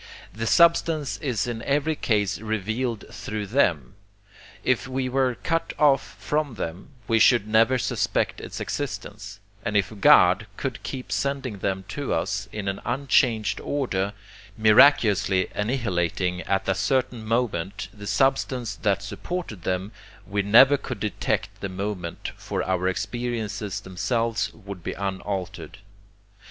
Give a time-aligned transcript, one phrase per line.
[0.33, 3.93] The substance is in every case revealed through THEM;
[4.63, 9.93] if we were cut off from THEM we should never suspect its existence; and if
[10.01, 14.13] God should keep sending them to us in an unchanged order,
[14.57, 19.91] miraculously annihilating at a certain moment the substance that supported them,
[20.25, 25.77] we never could detect the moment, for our experiences themselves would be unaltered.